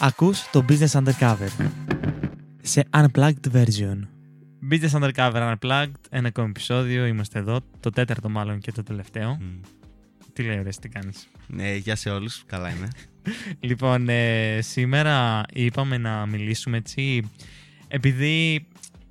[0.00, 1.48] Ακούς το Business Undercover
[2.62, 3.98] σε Unplugged version.
[4.70, 9.38] Business Undercover Unplugged, ένα ακόμη επεισόδιο, είμαστε εδώ, το τέταρτο μάλλον και το τελευταίο.
[10.32, 12.88] Τι λέει ωραίες, τι κάνεις; Ναι, γεια σε όλους, καλά είμαι.
[13.68, 17.30] λοιπόν, ε, σήμερα είπαμε να μιλήσουμε έτσι,
[17.88, 18.66] επειδή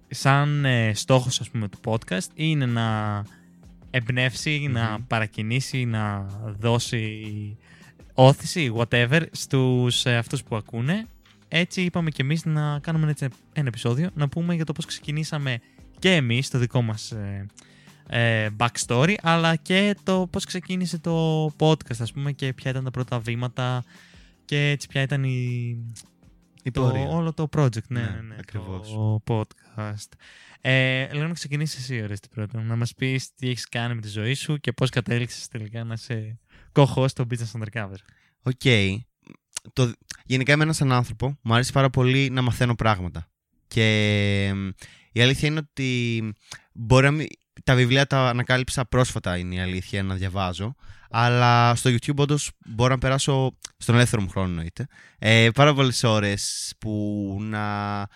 [0.08, 3.24] σαν ε, στόχος ας πούμε του podcast είναι να
[3.90, 6.26] εμπνευσει να παρακινήσει, να
[6.60, 7.58] δώσει
[8.20, 11.06] όθηση, whatever, στους ε, αυτούς που ακούνε.
[11.48, 15.60] Έτσι είπαμε και εμείς να κάνουμε έτσι ένα επεισόδιο, να πούμε για το πώς ξεκινήσαμε
[16.00, 17.46] και εμείς το δικό μας ε,
[18.10, 22.92] ε, backstory, αλλά και το πώς ξεκίνησε το podcast, ας πούμε, και ποια ήταν τα
[22.92, 23.84] πρώτα βήματα
[24.46, 25.78] και έτσι ποια ήταν η,
[26.64, 27.08] Η το, πορεία.
[27.08, 28.90] όλο το project, ναι, Ναι, ναι, ναι, ακριβώς.
[28.90, 30.12] το podcast.
[30.62, 32.62] Ε, λέω να ξεκινήσεις εσύ, Ορέστη, πρώτα.
[32.62, 35.96] Να μας πεις τι έχεις κάνει με τη ζωή σου και πώς κατέληξες τελικά να
[35.96, 36.40] σε
[36.78, 37.96] co-host στο Business Undercover.
[38.42, 38.62] OK.
[39.74, 39.92] Το...
[40.26, 43.28] Γενικά είμαι ένας σαν άνθρωπος, μου αρέσει πάρα πολύ να μαθαίνω πράγματα.
[43.68, 43.84] Και
[44.50, 44.70] εμ,
[45.12, 46.34] η αλήθεια είναι ότι
[46.74, 47.28] μπορεί να μην-
[47.64, 50.76] τα βιβλία τα ανακάλυψα πρόσφατα είναι η αλήθεια να διαβάζω.
[51.10, 54.88] Αλλά στο YouTube όντως μπορώ να περάσω στον ελεύθερο μου χρόνο εννοείται.
[55.20, 57.62] Ε, πάρα πολλές ώρες που να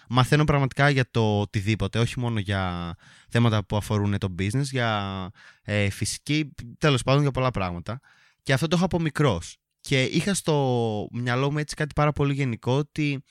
[0.09, 2.96] μαθαίνω πραγματικά για το οτιδήποτε, όχι μόνο για
[3.30, 5.30] θέματα που αφορούν το business, για
[5.64, 8.00] ε, φυσική, τέλος πάντων για πολλά πράγματα.
[8.44, 9.58] Και αυτό το έχω από μικρός.
[9.80, 13.23] Και είχα στο μυαλό μου έτσι κάτι πάρα πολύ γενικό ότι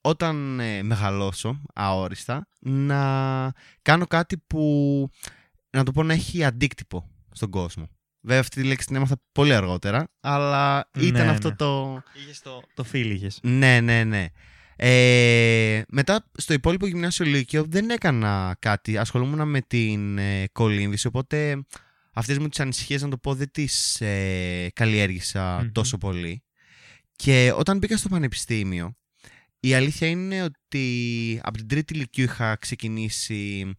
[0.00, 3.52] όταν ε, μεγαλώσω αόριστα να
[3.82, 5.10] κάνω κάτι που
[5.70, 7.88] να το πω να έχει αντίκτυπο στον κόσμο.
[8.20, 11.56] Βέβαια αυτή τη λέξη την έμαθα πολύ αργότερα, αλλά ήταν Ναι, αυτό ναι.
[11.56, 12.02] το...
[12.22, 13.38] Είχες το, το feel είχες.
[13.42, 14.26] Ναι, ναι, ναι.
[14.76, 18.98] Ε, μετά στο υπόλοιπο γυμνάσιο λύκειο δεν έκανα κάτι.
[18.98, 21.64] Ασχολούμουν με την ε, κολύμβηση, οπότε
[22.18, 25.72] αυτές μου τις ανησυχίες να το πω δεν τις ε, καλλιέργησα Μμμ.
[25.72, 26.42] τόσο πολύ.
[27.16, 28.96] Και όταν μπήκα στο πανεπιστήμιο,
[29.60, 33.72] η αλήθεια είναι ότι από την τρίτη λυκείου είχα ξεκινήσει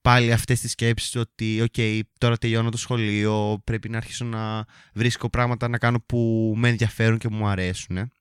[0.00, 4.64] πάλι αυτές τις σκέψεις ότι οκ, τώρα τελειώνω το σχολείο, πρέπει να αρχίσω να
[4.94, 8.12] βρίσκω πράγματα να κάνω που με ενδιαφέρουν και μου αρέσουν.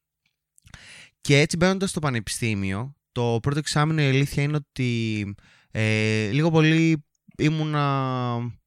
[1.22, 5.36] Και έτσι μπαίνοντας στο πανεπιστήμιο, το πρώτο εξάμηνο η αλήθεια είναι ότι
[5.72, 7.06] ε, λίγο πολύ
[7.38, 8.61] ήμουνα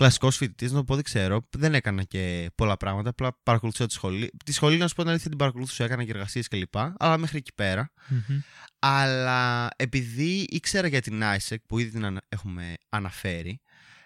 [0.00, 1.48] κλασικός φοιτητής, να το πω δεν ξέρω.
[1.56, 3.08] Δεν έκανα και πολλά πράγματα.
[3.10, 4.30] Απλά παρακολουθούσα τη σχολή.
[4.44, 6.76] Τη σχολή, να σου πω την αλήθεια, την παρακολουθούσα, έκανα και εργασίες κλπ.
[6.96, 7.90] Αλλά μέχρι εκεί πέρα.
[8.08, 8.38] Μμμ.
[8.78, 13.60] Αλλά επειδή ήξερα για την ISEC που ήδη την ανα- έχουμε αναφέρει,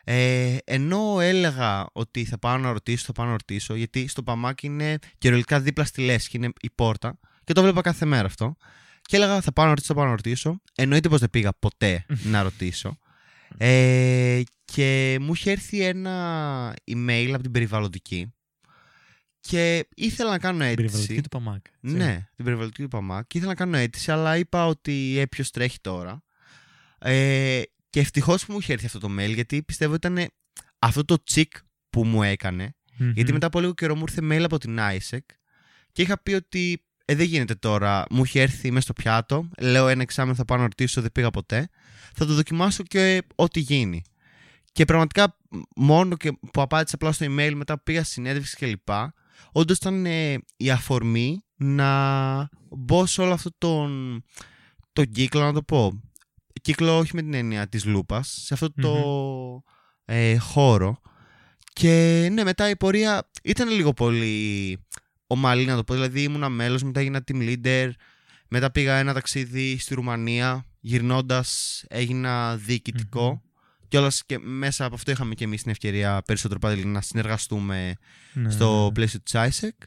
[0.04, 4.62] ε, ενώ έλεγα ότι θα πάω να ρωτήσω, θα πάω να ρωτήσω, γιατί στο Παμάκ
[4.62, 8.56] είναι κυριολεκτικά δίπλα στη λέσχη, είναι η πόρτα, και το βλέπα κάθε μέρα αυτό.
[9.02, 10.60] Και έλεγα θα πάω να ρωτήσω, θα πάω να ρωτήσω.
[10.74, 12.98] Εννοείται πως δεν πήγα ποτέ να ρωτήσω.
[13.58, 18.32] Ε, και μου είχε έρθει ένα email από την περιβαλλοντική
[19.40, 20.76] και ήθελα να κάνω Την αίτηση.
[20.86, 21.66] περιβαλλοντική του Παμάκ.
[21.82, 21.96] έτσι.
[21.96, 23.26] Ναι, την περιβαλλοντική του ΠΑΜΑΚ.
[23.26, 26.22] Και ήθελα να κάνω αίτηση, αλλά είπα ότι ε, ποιος τρέχει τώρα.
[26.98, 30.18] Ε, και ευτυχώς που μου είχε έρθει αυτό το mail, γιατί πιστεύω ήταν
[30.78, 31.52] αυτό το τσικ
[31.90, 32.74] που μου έκανε.
[32.96, 33.10] Μμμ.
[33.10, 35.18] Γιατί μετά από λίγο καιρό μου ήρθε mail από την ISEC
[35.92, 38.04] και είχα πει ότι ε, δεν γίνεται τώρα.
[38.10, 39.48] Μου είχε έρθει μέσα στο πιάτο.
[39.60, 41.68] Λέω ένα εξάμεινο θα πάω να ρωτήσω, δεν πήγα ποτέ.
[42.14, 44.02] Θα το δοκιμάσω και ό,τι γίνει.
[44.72, 45.36] Και πραγματικά
[45.76, 48.88] μόνο και που απάντησα απλά στο email μετά που πήγα στη συνέντευξη κλπ.
[49.52, 54.22] Όντως ήταν ε, η αφορμή να μπω σε όλο αυτό τον,
[54.92, 56.02] τον κύκλο, να το πω.
[56.62, 59.62] Κύκλο όχι με την έννοια της λούπας, σε αυτό το
[60.04, 61.00] ε, χώρο.
[61.72, 64.78] Και ναι, μετά η πορεία ήταν λίγο πολύ
[65.26, 65.94] ομαλή, να το πω.
[65.94, 67.90] Δηλαδή ήμουνα μέλος, μετά έγινα team leader,
[68.48, 73.28] μετά πήγα ένα ταξίδι στη Ρουμανία, γυρνώντας έγινα διοικητικό.
[73.30, 73.38] Μμμ.
[73.88, 77.94] Κιόλας και μέσα από αυτό είχαμε και εμείς την ευκαιρία περισσότερο πάλι να συνεργαστούμε
[78.32, 78.92] Ναι, στο ναι.
[78.92, 79.86] πλαίσιο της ISEC.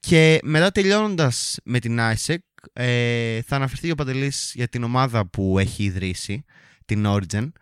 [0.00, 2.36] Και μετά τελειώνοντας με την ISEC,
[2.72, 6.44] ε, θα αναφερθεί ο Παντελής για την ομάδα που έχει ιδρύσει,
[6.84, 7.52] την Origin.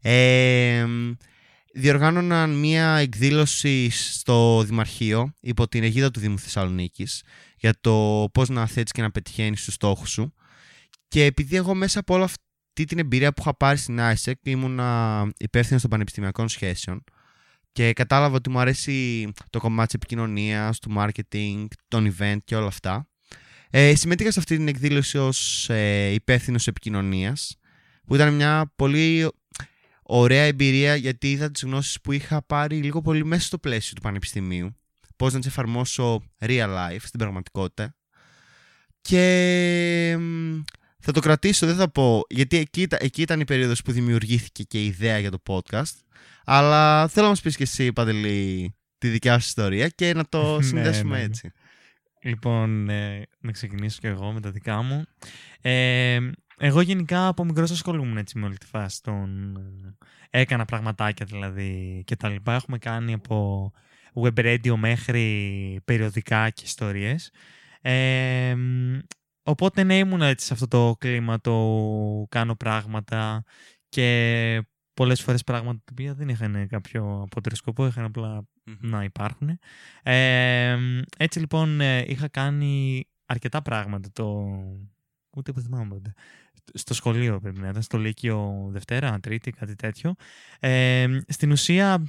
[0.00, 0.86] Ε,
[1.78, 7.22] διοργάνωναν μία εκδήλωση στο Δημαρχείο υπό την αιγίδα του Δήμου Θεσσαλονίκης
[7.56, 10.34] για το πώς να θέτεις και να πετυχαίνεις τους στόχους σου.
[11.08, 15.32] Και επειδή εγώ μέσα από όλη αυτή την εμπειρία που είχα πάρει στην ISEC ήμουνα
[15.36, 17.04] υπεύθυνος των πανεπιστημιακών σχέσεων
[17.72, 22.66] και κατάλαβα ότι μου αρέσει το κομμάτι της επικοινωνίας, του marketing, των event και όλα
[22.66, 23.08] αυτά.
[23.70, 27.56] Ε, συμμετείχα σε αυτή την εκδήλωση ως ε, υπεύθυνος επικοινωνίας
[28.06, 29.30] που ήταν μια πολύ
[30.08, 34.00] ωραία εμπειρία γιατί είδα τις γνώσεις που είχα πάρει λίγο πολύ μέσα στο πλαίσιο του
[34.00, 34.76] πανεπιστημίου
[35.16, 37.94] πώς να τις εφαρμόσω real life στην πραγματικότητα
[39.00, 40.60] και μ,
[40.98, 44.62] θα το κρατήσω, δεν θα πω γιατί εκεί, ήταν- εκεί ήταν η περίοδος που δημιουργήθηκε
[44.62, 45.92] και η ιδέα για το podcast
[46.44, 50.56] αλλά θέλω να μας πεις και εσύ Παντελή τη δικιά σου ιστορία και να το
[50.56, 51.24] Ναι, συνδέσουμε ναι, ναι.
[51.24, 51.50] έτσι
[52.22, 55.04] Λοιπόν, ε, να ξεκινήσω και εγώ με τα δικά μου.
[55.60, 56.18] Ε,
[56.58, 59.52] εγώ γενικά από μικρός ασχολούμουν έτσι με όλη τη φάση των...
[60.30, 62.54] Έκανα πραγματάκια δηλαδή και τα λοιπά.
[62.54, 63.72] Έχουμε κάνει από
[64.14, 67.30] web radio μέχρι περιοδικά και ιστορίες.
[67.80, 68.56] Ε,
[69.42, 73.42] οπότε ναι, ήμουν έτσι σε αυτό το κλίμα, το κάνω πράγματα
[73.88, 74.62] και
[74.94, 78.12] πολλές φορές πράγματα τα οποία δεν είχαν κάποιο απότερο σκοπό, είχαν
[78.80, 79.58] να υπάρχουν.
[80.02, 80.76] Ε,
[81.18, 84.46] έτσι λοιπόν ε, είχα κάνει αρκετά πράγματα το...
[85.36, 85.94] Ούτε δεν θυμάμαι
[86.74, 90.14] Στο σχολείο πρέπει να ήταν, στο Λύκειο Δευτέρα, Τρίτη, κάτι τέτοιο.
[90.60, 92.06] Ε, στην ουσία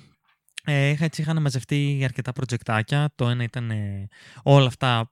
[0.63, 3.11] ε, είχα, έτσι, είχαν μαζευτεί αρκετά προτζεκτάκια.
[3.15, 3.71] Το ένα ήταν
[4.43, 5.11] όλα αυτά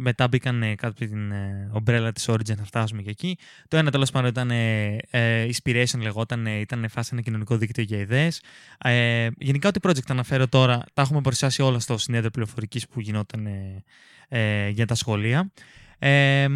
[0.00, 3.38] μετά μπήκαν κάτω από την ε, ομπρέλα της Origin, θα φτάσουμε και εκεί.
[3.68, 8.42] Το ένα τέλος πάντων ήταν ε, Inspiration λεγόταν, ήταν φάση ένα κοινωνικό δίκτυο για ιδέες.
[8.78, 13.48] Ε, γενικά ό,τι project αναφέρω τώρα, τα έχουμε παρουσιάσει όλα στο συνέδριο πληροφορικής που γινόταν
[14.28, 15.50] ε, για τα σχολεία.
[15.98, 16.46] Ε,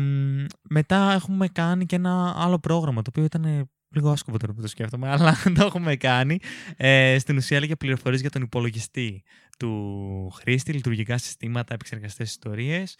[0.62, 4.68] μετά έχουμε κάνει και ένα άλλο πρόγραμμα, το οποίο ήταν λίγο άσκοπο τώρα που το
[4.68, 6.38] σκέφτομαι, αλλά το έχουμε κάνει.
[6.76, 9.22] Ε, στην ουσία έλεγε πληροφορίες για τον υπολογιστή
[9.58, 12.98] του χρήστη, λειτουργικά συστήματα, επεξεργαστές ιστορίες.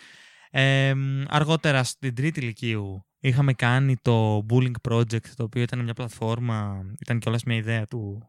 [0.51, 0.93] Ε,
[1.29, 7.19] αργότερα στην τρίτη ηλικίου είχαμε κάνει το Bullying Project, το οποίο ήταν μια πλατφόρμα, ήταν
[7.19, 8.23] κιόλας μια ιδέα του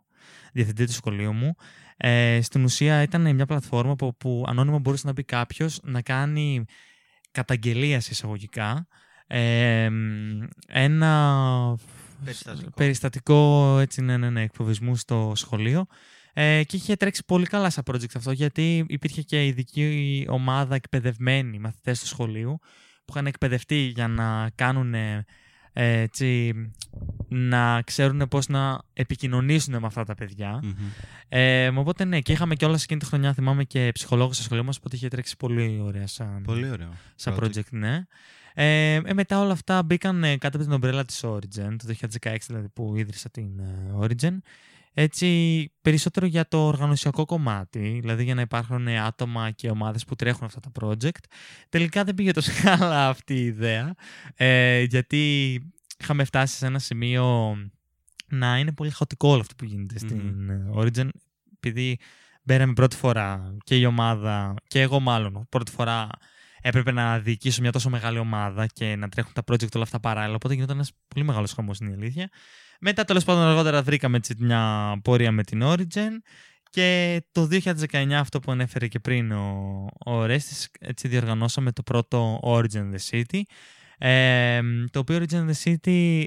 [0.54, 1.56] διευθυντή του σχολείου μου.
[1.98, 6.66] Ε, στην ουσία ήταν μια πλατφόρμα που, που ανώνυμα μπορούσε να μπει κάποιος να κάνει
[7.34, 8.88] καταγγελίας εισαγωγικά
[9.28, 9.90] ε,
[10.68, 11.78] ένα
[12.24, 12.70] Περιστατικό.
[12.76, 15.86] περιστατικό έτσι, ναι, ναι, ναι, εκφοβισμού στο σχολείο.
[16.34, 21.60] Ε, και είχε τρέξει πολύ καλά σαν project αυτό, γιατί υπήρχε και ειδική ομάδα εκπαιδευμένοι
[21.60, 22.60] μαθητές του σχολείου
[23.06, 25.26] που είχαν εκπαιδευτεί για να κάνουν ε,
[25.74, 26.54] έτσι,
[27.28, 30.64] να ξέρουν πώς να επικοινωνήσουν με αυτά τα παιδιά.
[31.30, 34.44] Ε, οπότε ναι, και είχαμε και όλα σε εκείνη τη χρονιά, θυμάμαι και ψυχολόγος στο
[34.44, 36.90] σχολείο μας, οπότε είχε τρέξει πολύ ωραία σαν, Πολύ ωραίο.
[37.16, 38.06] σαν project, ναι.
[38.54, 42.36] Ε, ε, μετά όλα αυτά μπήκαν ε, κάτω από την ομπρέλα της Origin, το 2016
[42.48, 44.38] δηλαδή που ίδρυσα την ε, Origin.
[44.94, 50.46] Έτσι, περισσότερο για το οργανωσιακό κομμάτι, δηλαδή για να υπάρχουν άτομα και ομάδες που τρέχουν
[50.46, 51.24] αυτά τα project.
[51.70, 53.96] Τελικά δεν πήγε τόσο καλά αυτή η ιδέα,
[54.36, 55.54] ε, γιατί
[56.00, 57.56] είχαμε φτάσει σε ένα σημείο
[58.28, 61.10] να είναι πολύ χαοτικό όλο αυτό που γίνεται στην Origin,
[61.56, 62.00] επειδή
[62.44, 66.10] μπαίναμε πρώτη φορά και η ομάδα, και εγώ μάλλον, πρώτη φορά
[66.64, 70.36] έπρεπε να διοικήσω μια τόσο μεγάλη ομάδα και να τρέχουν τα project όλα αυτά παράλληλα.
[70.36, 72.30] Οπότε γινόταν ένας πολύ μεγάλος χαμός στην αλήθεια.
[72.80, 76.12] Μετά τέλος πάντων αργότερα βρήκαμε έτσι μια πορεία με την Origin.
[76.70, 82.40] Και το 2019 αυτό που ανέφερε και πριν ο, ο Ρέστης, έτσι διοργανώσαμε το πρώτο
[82.44, 83.42] Origin The City,
[83.98, 84.62] ε,
[84.92, 86.24] το οποίο Origin The City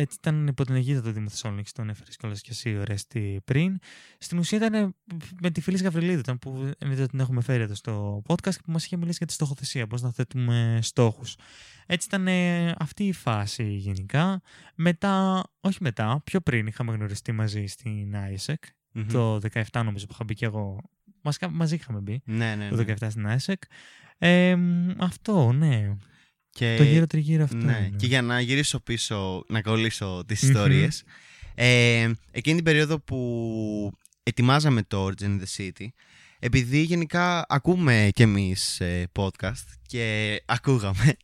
[0.00, 3.40] έτσι ήταν υπό την αιγύδα του Δήμου Θεσσαλονίκη, τον έφερε κιόλας και εσύ, ο Ρέστη,
[3.44, 3.78] πριν.
[4.18, 4.94] Στην ουσία ήταν
[5.40, 8.72] με τη φίλη Γαβριλίδου, ήταν που εμείς την έχουμε φέρει εδώ στο podcast και που
[8.72, 11.36] μας είχε μιλήσει για τη στοχοθεσία, πώς να θέτουμε στόχους.
[11.86, 14.40] Έτσι ήταν ε, αυτή η φάση γενικά.
[14.74, 18.54] Μετά, όχι μετά, πιο πριν είχαμε γνωριστεί μαζί στην ISEC.
[18.94, 19.06] Mm-hmm.
[19.12, 20.80] Το 17 νομίζω που είχα μπει και εγώ.
[21.50, 22.22] Μαζί είχαμε μπει.
[22.24, 22.94] Ναι, ναι, Το ναι.
[23.00, 23.54] 17 στην ISEC.
[24.18, 24.56] Ε,
[24.98, 25.96] αυτό, ναι.
[26.52, 26.74] Και...
[26.76, 27.56] Το γύρω τριγύρω αυτό.
[27.56, 27.62] Ναι.
[27.62, 27.96] είναι.
[27.96, 31.02] Και για να γυρίσω πίσω, να κολλήσω τις ιστορίες.
[31.54, 33.92] Ε, εκείνη την περίοδο που
[34.22, 35.86] ετοιμάζαμε το Origin in the City,
[36.38, 41.16] επειδή γενικά ακούμε κι εμείς ε, podcast και ακούγαμε.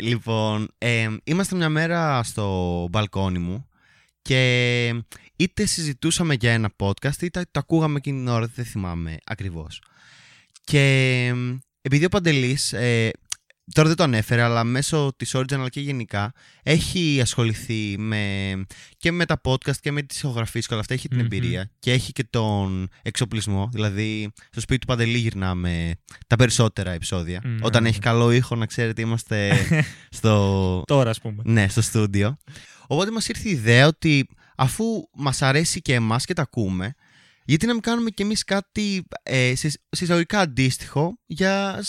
[0.00, 3.68] λοιπόν, ε, είμαστε μια μέρα στο μπαλκόνι μου
[4.22, 4.94] και
[5.36, 9.82] είτε συζητούσαμε για ένα podcast είτε το ακούγαμε εκείνη την ώρα, δεν θυμάμαι ακριβώς.
[10.64, 10.80] Και
[11.30, 13.10] ε, επειδή ο Παντελής, ε,
[13.72, 18.52] τώρα δεν το ανέφερε, αλλά μέσω της Origin αλλά και γενικά έχει ασχοληθεί με,
[18.96, 20.94] και με τα podcast και με τις ηχογραφίες και όλα αυτά.
[20.94, 21.24] Έχει την Μμμ.
[21.24, 23.68] εμπειρία και έχει και τον εξοπλισμό.
[23.72, 25.94] Δηλαδή, στο σπίτι του Παντελή γυρνάμε
[26.26, 27.40] τα περισσότερα επεισόδια.
[27.44, 27.88] Ναι, Όταν ναι.
[27.88, 29.52] έχει καλό ήχο, να ξέρετε, είμαστε
[30.16, 31.42] στο, Τώρα, ας πούμε.
[31.44, 32.36] ναι, στο στούντιο.
[32.86, 34.84] Οπότε μας ήρθε η ιδέα ότι αφού
[35.16, 36.94] μας αρέσει και εμάς και τα ακούμε,
[37.44, 41.84] γιατί να μην κάνουμε κι εμείς κάτι ε, σε- συσσαγωγικά αντίστοιχο για,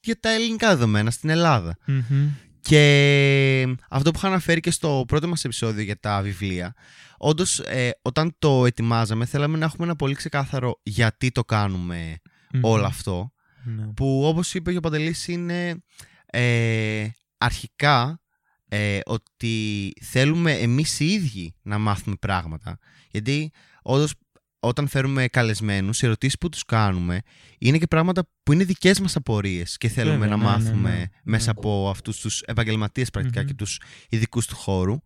[0.00, 1.76] για τα ελληνικά δεδομένα στην Ελλάδα.
[1.86, 2.28] Μμμ.
[2.60, 6.74] Και αυτό που είχα αναφέρει και στο πρώτο μας επεισόδιο για τα βιβλία,
[7.16, 12.16] όντως ε, όταν το ετοιμάζαμε θέλαμε να έχουμε ένα πολύ ξεκάθαρο γιατί το κάνουμε
[12.52, 12.64] Μμμ.
[12.64, 13.32] όλο αυτό
[13.64, 13.86] Ναι.
[13.86, 15.82] που όπως είπε και ο Παντελής είναι
[16.26, 17.06] ε,
[17.38, 18.20] αρχικά
[18.68, 22.78] ε, ότι θέλουμε εμείς οι ίδιοι να μάθουμε πράγματα.
[23.10, 23.52] Γιατί
[23.82, 24.14] όντως
[24.60, 27.20] όταν φέρουμε καλεσμένους, οι ερωτήσεις που τους κάνουμε
[27.58, 30.90] είναι και πράγματα που είναι δικές μας απορίες και θέλουμε Βέβαια, να ναι, ναι, μάθουμε
[30.90, 31.04] ναι.
[31.22, 31.50] μέσα Ναι.
[31.56, 33.46] από αυτούς τους επαγγελματίες πρακτικά Μμμ.
[33.46, 34.96] και τους ειδικούς του χώρου.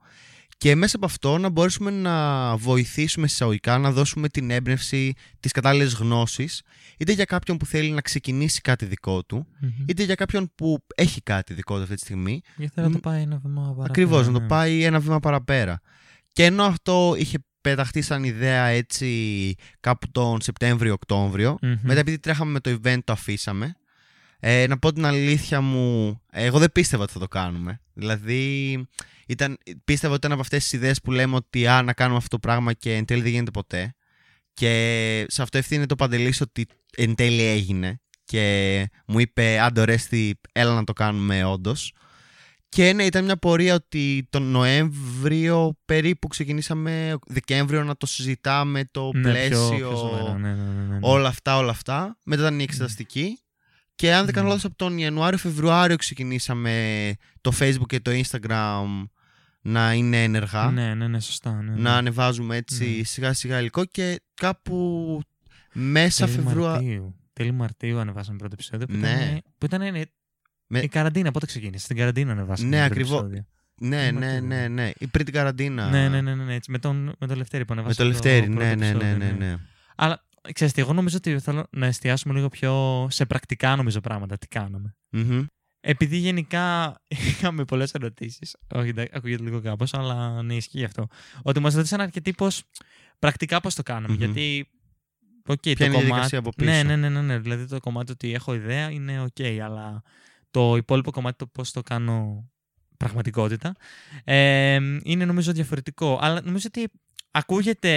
[0.57, 5.93] και μέσα από αυτό να μπορέσουμε να βοηθήσουμε εισαγωγικά, να δώσουμε την έμπνευση, τις κατάλληλες
[5.95, 6.63] γνώσεις,
[6.99, 9.71] είτε για κάποιον που θέλει να ξεκινήσει κάτι δικό του, Μμμ.
[9.87, 12.99] είτε για κάποιον που έχει κάτι δικό του αυτή τη στιγμή, Γιατί θέλω να το
[12.99, 13.85] πάει ένα βήμα παραπέρα.
[13.87, 14.47] Ακριβώς, να το ναι.
[14.47, 15.81] πάει ένα βήμα παραπέρα.
[16.33, 21.79] Και ενώ αυτό είχε πεταχτεί σαν ιδέα έτσι κάπου τον Σεπτέμβριο-Οκτώβριο, Μμμ.
[21.83, 23.77] μετά επειδή τρέχαμε με το event το αφήσαμε.
[24.45, 27.81] Ε, να πω την αλήθεια μου, εγώ δεν πίστευα ότι θα το κάνουμε.
[27.95, 28.73] Δηλαδή,
[29.27, 32.29] ήταν, πίστευα ότι ήταν από αυτές τις ιδέες που λέμε ότι α, να κάνουμε αυτό
[32.29, 33.95] το πράγμα και εν τέλει δεν γίνεται ποτέ.
[34.55, 36.67] Και σε αυτό ευθύνεται το Παντελής ότι
[36.97, 38.01] εν τέλει έγινε.
[38.25, 41.93] Και μου είπε, άντε ορέστη, έλα να το κάνουμε όντως.
[42.75, 49.11] Και ναι, ήταν μια πορεία ότι τον Νοέμβριο περίπου ξεκινήσαμε, Δεκέμβριο να το συζητάμε, το
[49.15, 50.99] Ναι, πιο- πλαίσιο, πιο σοβαρά, ναι, ναι, ναι, ναι.
[51.01, 52.17] όλα αυτά, όλα αυτά.
[52.25, 53.39] Μετά ήταν η εξεταστική.
[53.95, 54.53] Και αν δεν κάνω Ναι.
[54.53, 58.85] λάθος, από τον Ιανουάριο-Φεβρουάριο ξεκινήσαμε το Facebook και το Instagram
[59.61, 60.71] να είναι ενεργά.
[60.71, 61.63] Ναι, ναι, ναι, σωστά.
[61.63, 61.81] Ναι, ναι.
[61.81, 63.05] Να ανεβάζουμε έτσι Ναι.
[63.05, 65.21] σιγά σιγά υλικό και κάπου
[65.73, 66.71] μέσα Τέλη Φεβρουάριο.
[66.89, 67.15] Μαρτίου.
[67.33, 68.87] Τέλη Μαρτίου ανεβάσαμε πρώτο επεισόδιο.
[68.87, 69.09] Που Ναι.
[69.09, 70.01] ήταν, που ήταν ναι,
[70.73, 71.31] Με- η καραντίνα.
[71.31, 72.69] Πότε ξεκίνησε; Στην καραντίνα ανεβάσαμε.
[72.69, 73.19] Ναι, το πρώτο ακριβώς.
[73.21, 73.47] επεισόδιο.
[73.81, 74.47] Ναι, Τέλη ναι, Μαρτίου.
[74.47, 74.91] ναι, ναι.
[74.99, 75.89] Ή πριν την καραντίνα.
[75.91, 76.71] Ναι, ναι, ναι, ναι, ναι, έτσι.
[76.71, 78.09] Με τον, με τον Λευτέρη που Με ανεβάσαμε.
[78.09, 79.57] το Λευτέρη, πρώτο ναι, ναι, ναι, επεισόδιο, ναι, ναι.
[79.97, 84.39] Αλλά ξέρεις τι, εγώ νομίζω ότι θέλω να εστιάσουμε λίγο πιο σε πρακτικά νομίζω πράγματα.
[84.39, 84.97] Τι κάναμε.
[85.11, 85.45] Μμμ.
[85.81, 86.95] Επειδή γενικά
[87.29, 88.57] είχαμε πολλές ερωτήσεις.
[88.75, 91.07] Όχι, εντάξει, ακούγεται λίγο κάπως, αλλά ναι, ισχύει αυτό.
[91.43, 92.63] Ότι μας ρωτήσαν αρκετοί πώς
[93.19, 94.09] πρακτικά πώς το κάναμε.
[94.15, 94.19] Μμμ.
[94.19, 94.69] Γιατί.
[95.47, 96.05] Οκ, Ποια το είναι η κομμάτι.
[96.05, 97.39] διαδικασία από πίσω; Ναι, ναι, ναι, ναι, ναι.
[97.39, 100.03] Δηλαδή το κομμάτι ότι έχω ιδέα είναι οκ, αλλά
[100.53, 102.49] το υπόλοιπο κομμάτι το πώς το κάνω
[102.97, 103.75] πραγματικότητα
[104.25, 106.19] ε, είναι νομίζω διαφορετικό.
[106.21, 106.89] Αλλά νομίζω ότι
[107.31, 107.91] ακούγεται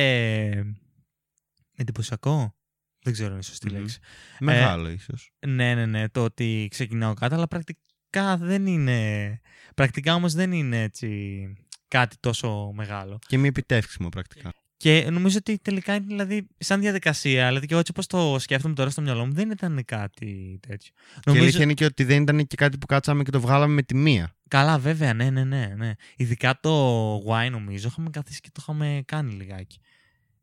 [1.75, 2.55] εντυπωσιακό.
[3.01, 3.79] Δεν ξέρω αν είναι η σωστή Μμμ.
[3.79, 3.99] λέξη.
[4.39, 5.31] Μεγάλο ίσως.
[5.47, 9.41] Ναι, ναι, ναι, το ότι ξεκινάω κάτω, αλλά πρακτικά δεν είναι.
[9.75, 11.53] Πρακτικά όμως δεν είναι έτσι
[11.87, 13.19] κάτι τόσο μεγάλο.
[13.27, 14.53] Και μη επιτεύξιμο πρακτικά.
[14.77, 18.73] Και νομίζω ότι τελικά είναι δηλαδή σαν διαδικασία, δηλαδή και εγώ έτσι όπως το σκέφτομαι
[18.73, 20.91] τώρα στο μυαλό μου, δεν ήταν κάτι τέτοιο.
[21.19, 23.73] Και η αλήθεια είναι και ότι δεν ήταν και κάτι που κάτσαμε και το βγάλαμε
[23.73, 24.35] με τη μία.
[24.47, 25.91] Καλά, βέβαια, ναι, ναι, ναι, ναι.
[26.15, 29.79] Ειδικά το Y νομίζω, είχαμε καθίσει και το είχαμε κάνει λιγάκι.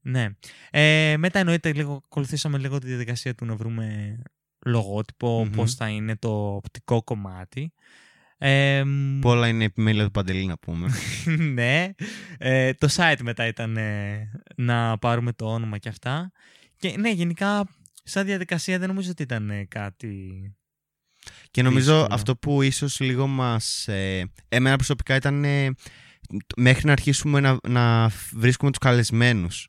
[0.00, 0.28] Ναι.
[0.70, 4.16] Ε, μετά εννοείται λίγο, ακολουθήσαμε λίγο τη διαδικασία του να βρούμε
[4.66, 5.50] λογότυπο, Μμμ.
[5.50, 7.72] πώς θα είναι το οπτικό κομμάτι.
[8.44, 10.88] Ε, μ, Που όλα είναι επιμέλεια του Παντελή να πούμε.
[11.54, 11.90] ναι.
[12.38, 16.32] Ε, το site μετά ήταν ε, να πάρουμε το όνομα και αυτά.
[16.76, 17.68] Και ναι, γενικά,
[18.02, 20.26] σαν διαδικασία δεν νομίζω ότι ήταν ε, κάτι...
[21.50, 22.14] Και νομίζω Δύσκολο.
[22.14, 23.88] αυτό που ίσως λίγο μας...
[23.88, 25.70] Ε, εμένα προσωπικά ήταν ε,
[26.56, 29.68] μέχρι να αρχίσουμε να, να βρίσκουμε τους καλεσμένους.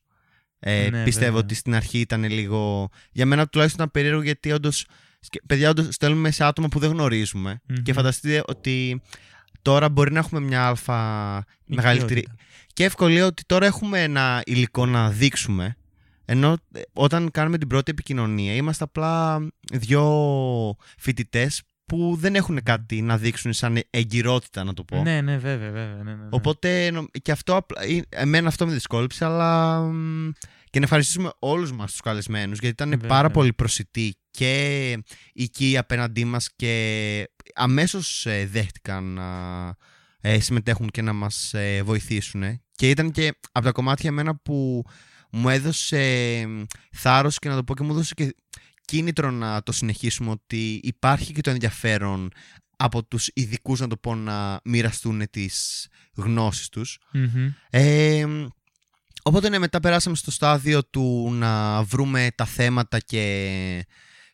[0.60, 1.40] Ε, Ναι, πιστεύω βέβαια.
[1.42, 2.90] ότι στην αρχή ήταν λίγο...
[3.12, 4.86] Για μένα τουλάχιστον ήταν περίεργο γιατί όντως...
[5.24, 7.62] σκε- Παιδιά, όντως στέλνουμε σε άτομα που δεν γνωρίζουμε.
[7.68, 7.76] Μμμ.
[7.84, 9.02] Και φανταστείτε ότι
[9.62, 10.96] τώρα μπορεί να έχουμε μια αλφα
[11.66, 12.20] μεγαλύτερη...
[12.20, 12.44] οικειότητα.
[12.74, 15.76] Και ευκολία ότι τώρα έχουμε ένα υλικό να δείξουμε.
[16.26, 23.02] Ενώ ε, όταν κάνουμε την πρώτη επικοινωνία είμαστε απλά δύο φοιτητές που δεν έχουν κάτι
[23.02, 25.02] να δείξουν σαν εγκυρότητα να το πω.
[25.02, 25.96] Ναι, ναι, βέβαια, βέβαια.
[25.96, 26.28] Ναι, ναι, ναι.
[26.30, 30.30] Οπότε νο- και αυτό απλά, ε, εμένα αυτό με δυσκόλεψε αλλά μ,
[30.74, 33.10] και να ευχαριστήσουμε όλους μας τους καλεσμένους γιατί ήταν Βέβαια.
[33.10, 34.98] πάρα πολύ προσιτοί και
[35.34, 39.28] εκεί απέναντί μας και αμέσως ε, δέχτηκαν να
[40.22, 44.84] ε, συμμετέχουν και να μας ε, βοηθήσουν και ήταν και από τα κομμάτια εμένα που
[45.32, 46.00] μου έδωσε
[46.40, 46.48] ε,
[46.92, 48.36] θάρρος και να το πω και μου έδωσε και
[48.86, 52.32] κίνητρο να το συνεχίσουμε ότι υπάρχει και το ενδιαφέρον
[52.78, 57.00] από τους ειδικούς να το πω να μοιραστούν τις γνώσεις τους.
[57.12, 57.54] Μμμ.
[57.70, 58.26] Ε,
[59.24, 63.86] οπότε ναι, μετά περάσαμε στο στάδιο του να βρούμε τα θέματα και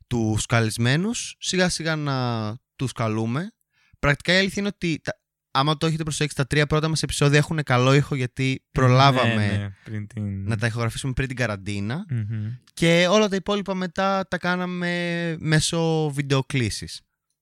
[0.07, 3.51] τους καλεσμένους, σιγά σιγά να τους καλούμε.
[3.99, 5.19] Πρακτικά η αλήθεια είναι ότι τα,
[5.51, 9.57] άμα το έχετε προσέξει τα τρία πρώτα μας επεισόδια έχουν καλό ήχο γιατί προλάβαμε Ναι,
[9.57, 10.43] ναι, πριν την...
[10.43, 12.53] να τα ηχογραφήσουμε πριν την καραντίνα Μμμ.
[12.73, 17.01] και όλα τα υπόλοιπα μετά τα κάναμε μέσω βιντεοκλήσης.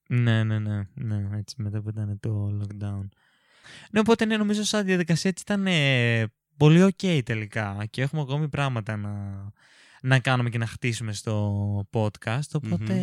[0.09, 3.07] Ναι, ναι, ναι, ναι, έτσι μετά που ήταν το lockdown.
[3.91, 6.25] Ναι, οπότε ναι, νομίζω σαν διαδικασία έτσι ήταν ε,
[6.57, 9.11] πολύ ok τελικά και έχουμε ακόμη πράγματα να,
[10.01, 12.93] να κάνουμε και να χτίσουμε στο podcast, οπότε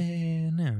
[0.55, 0.75] ναι.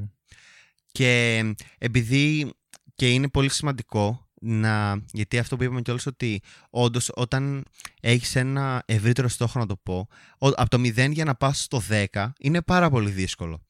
[0.93, 1.43] Και
[1.79, 2.53] επειδή
[2.95, 5.03] και είναι πολύ σημαντικό να.
[5.13, 7.65] Γιατί αυτό που είπαμε κιόλας ότι όντως όταν
[8.01, 11.83] έχεις ένα ευρύτερο στόχο να το πω, ο- από το 0 για να πας στο
[12.13, 13.63] 10 είναι πάρα πολύ δύσκολο.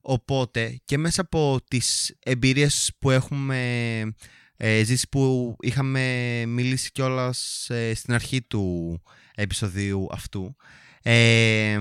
[0.00, 4.14] Οπότε και μέσα από τις εμπειρίες που έχουμε
[4.60, 9.02] ε, ζήσει που είχαμε μιλήσει κιόλας ε, στην αρχή του
[9.34, 10.56] επεισοδίου αυτού
[11.02, 11.78] ε,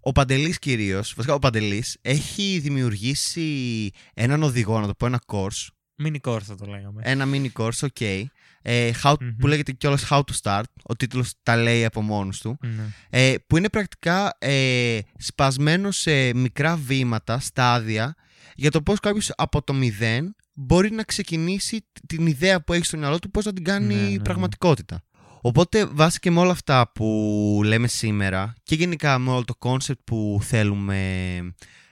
[0.00, 5.66] ο Παντελής κυρίως, βασικά ο Παντελής έχει δημιουργήσει έναν οδηγό, να το πω ένα course
[6.04, 7.02] Mini course θα το λέγαμε.
[7.04, 8.24] Ένα mini course, ok.
[8.62, 9.36] Ε, how, Μμμ.
[9.36, 10.62] Που λέγεται κιόλας How to Start.
[10.82, 12.58] Ο τίτλος τα λέει από μόνος του.
[12.60, 12.82] Ναι.
[13.10, 18.14] Ε, που είναι πρακτικά ε, σπασμένο σε μικρά βήματα, στάδια,
[18.60, 22.96] για το πώς κάποιος από το μηδέν μπορεί να ξεκινήσει την ιδέα που έχει στο
[22.96, 24.18] μυαλό του, πώς να την κάνει Ναι, ναι, ναι.
[24.18, 25.02] πραγματικότητα.
[25.40, 30.00] Οπότε βάσει και με όλα αυτά που λέμε σήμερα και γενικά με όλο το concept
[30.04, 31.38] που θέλουμε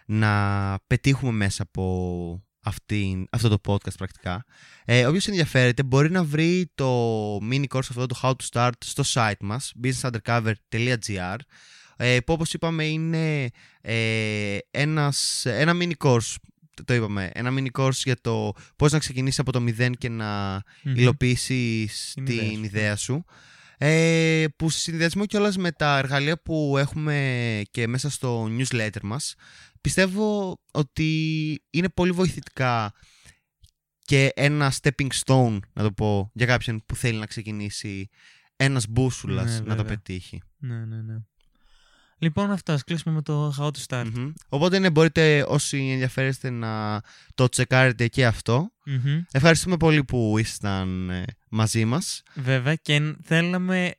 [0.07, 4.45] να πετύχουμε μέσα από αυτή, αυτό το podcast πρακτικά
[4.85, 9.03] ε, όποιος ενδιαφέρεται μπορεί να βρει το mini course αυτό το How to Start στο
[9.07, 11.37] site μας businessundercover.gr
[11.97, 16.35] ε, που όπως είπαμε είναι ε, ένας, ένα mini course
[16.77, 20.09] το- το είπαμε, ένα mini course για το πώς να ξεκινήσεις από το μηδέν και
[20.09, 20.53] να
[20.83, 20.95] Μμμ.
[20.97, 22.63] υλοποιήσεις Την την, ιδέα σου.
[22.65, 23.25] ιδέα σου.
[23.79, 29.35] Ε, που σε συνδυασμό κιόλας με τα εργαλεία που έχουμε και μέσα στο newsletter μας
[29.81, 31.09] πιστεύω ότι
[31.71, 32.93] είναι πολύ βοηθητικά
[34.03, 38.09] και ένα stepping stone να το πω για κάποιον που θέλει να ξεκινήσει
[38.57, 39.85] ένας μπούσουλας Ναι, να το βέβαια.
[39.85, 40.43] πετύχει.
[40.59, 41.15] Ναι, ναι, ναι.
[42.19, 42.73] Λοιπόν, αυτά.
[42.73, 44.11] Ας κλείσουμε με το How to Start.
[44.15, 44.33] Μμμ.
[44.49, 47.01] Οπότε ναι, μπορείτε όσοι ενδιαφέρεστε να
[47.35, 48.71] το τσεκάρετε και αυτό.
[48.85, 49.23] Μμμ.
[49.33, 52.23] Ευχαριστούμε πολύ που ήσασταν ε, μαζί μας.
[52.35, 53.95] Βέβαια και εν- θέλαμε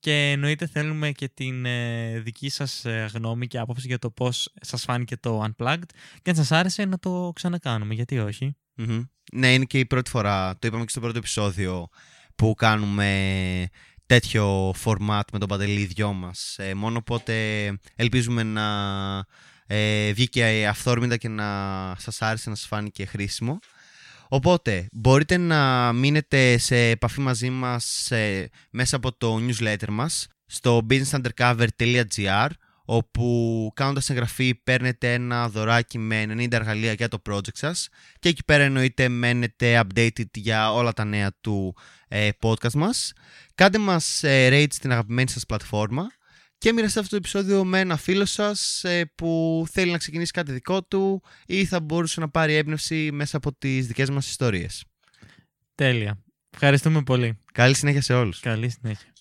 [0.00, 4.52] και εννοείται θέλουμε και την ε, δική σας ε, γνώμη και άποψη για το πώς
[4.60, 5.88] σας φάνηκε το Unplugged
[6.22, 9.02] και αν σας άρεσε να το ξανακάνουμε, γιατί όχι; Μμμ.
[9.32, 11.88] Ναι, είναι και η πρώτη φορά, το είπαμε και στο πρώτο επεισόδιο,
[12.36, 13.68] που κάνουμε
[14.06, 16.56] τέτοιο format με τον Παντελή οι δυο μας.
[16.58, 17.34] Ε, μόνο οπότε
[17.96, 18.66] ελπίζουμε να
[19.66, 21.44] ε, βγήκε αυθόρμητα και να
[21.98, 23.58] σας άρεσε, να σας φάνηκε χρήσιμο.
[24.28, 30.86] Οπότε, μπορείτε να μείνετε σε επαφή μαζί μας ε, μέσα από το newsletter μας στο
[30.90, 32.48] businessundercover.gr
[32.84, 37.88] όπου κάνοντας εγγραφή παίρνετε ένα δωράκι με 90 εργαλεία για το project σας
[38.18, 41.76] και εκεί πέρα εννοείται μένετε updated για όλα τα νέα του
[42.08, 43.12] ε, podcast μας.
[43.54, 46.06] Κάντε μας ε, rate στην αγαπημένη σας πλατφόρμα
[46.58, 50.52] και μοιραστείτε αυτό το επεισόδιο με ένα φίλο σας ε, που θέλει να ξεκινήσει κάτι
[50.52, 54.84] δικό του ή θα μπορούσε να πάρει έμπνευση μέσα από τις δικές μας ιστορίες.
[55.74, 56.18] Τέλεια.
[56.50, 57.38] Ευχαριστούμε πολύ.
[57.52, 58.40] Καλή συνέχεια σε όλους.
[58.40, 59.13] Καλή συνέχεια.